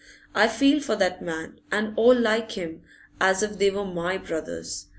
I 0.33 0.47
feel 0.47 0.79
for 0.79 0.95
that 0.95 1.21
man 1.21 1.59
and 1.71 1.93
all 1.95 2.15
like 2.15 2.53
him 2.53 2.81
as 3.19 3.43
if 3.43 3.59
they 3.59 3.69
were 3.69 3.85
my 3.85 4.17
brothers. 4.17 4.87